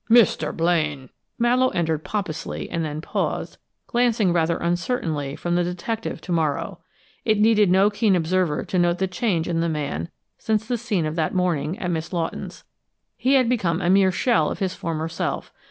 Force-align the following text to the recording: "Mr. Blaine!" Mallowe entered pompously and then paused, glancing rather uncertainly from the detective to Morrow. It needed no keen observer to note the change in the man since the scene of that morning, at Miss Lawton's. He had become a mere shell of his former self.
"Mr. 0.09 0.51
Blaine!" 0.51 1.11
Mallowe 1.37 1.69
entered 1.69 2.03
pompously 2.03 2.67
and 2.71 2.83
then 2.83 3.01
paused, 3.01 3.59
glancing 3.85 4.33
rather 4.33 4.57
uncertainly 4.57 5.35
from 5.35 5.53
the 5.55 5.63
detective 5.63 6.19
to 6.21 6.31
Morrow. 6.31 6.79
It 7.23 7.37
needed 7.39 7.69
no 7.69 7.91
keen 7.91 8.15
observer 8.15 8.65
to 8.65 8.79
note 8.79 8.97
the 8.97 9.05
change 9.05 9.47
in 9.47 9.59
the 9.59 9.69
man 9.69 10.09
since 10.39 10.65
the 10.67 10.79
scene 10.79 11.05
of 11.05 11.15
that 11.17 11.35
morning, 11.35 11.77
at 11.77 11.91
Miss 11.91 12.11
Lawton's. 12.11 12.63
He 13.15 13.35
had 13.35 13.47
become 13.47 13.79
a 13.79 13.91
mere 13.91 14.11
shell 14.11 14.49
of 14.49 14.57
his 14.57 14.73
former 14.73 15.07
self. 15.07 15.53